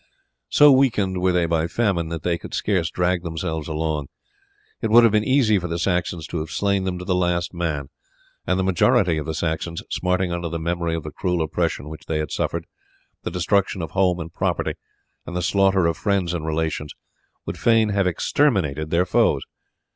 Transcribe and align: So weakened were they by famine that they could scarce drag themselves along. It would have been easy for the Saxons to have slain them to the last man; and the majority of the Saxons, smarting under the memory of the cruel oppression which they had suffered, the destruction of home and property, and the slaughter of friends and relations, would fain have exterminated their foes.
So 0.49 0.71
weakened 0.71 1.21
were 1.21 1.31
they 1.31 1.45
by 1.45 1.67
famine 1.67 2.09
that 2.09 2.23
they 2.23 2.39
could 2.39 2.55
scarce 2.55 2.89
drag 2.89 3.21
themselves 3.21 3.67
along. 3.67 4.07
It 4.81 4.89
would 4.89 5.03
have 5.03 5.11
been 5.11 5.23
easy 5.23 5.59
for 5.59 5.67
the 5.67 5.77
Saxons 5.77 6.25
to 6.25 6.39
have 6.39 6.49
slain 6.49 6.85
them 6.85 6.97
to 6.97 7.05
the 7.05 7.13
last 7.13 7.53
man; 7.53 7.89
and 8.47 8.57
the 8.57 8.63
majority 8.63 9.19
of 9.19 9.27
the 9.27 9.35
Saxons, 9.35 9.83
smarting 9.91 10.31
under 10.31 10.49
the 10.49 10.57
memory 10.57 10.95
of 10.95 11.03
the 11.03 11.11
cruel 11.11 11.39
oppression 11.43 11.87
which 11.87 12.07
they 12.07 12.17
had 12.17 12.31
suffered, 12.31 12.65
the 13.21 13.29
destruction 13.29 13.83
of 13.83 13.91
home 13.91 14.19
and 14.19 14.33
property, 14.33 14.73
and 15.27 15.35
the 15.35 15.43
slaughter 15.43 15.85
of 15.85 15.97
friends 15.97 16.33
and 16.33 16.47
relations, 16.47 16.95
would 17.45 17.59
fain 17.59 17.89
have 17.89 18.07
exterminated 18.07 18.89
their 18.89 19.05
foes. 19.05 19.43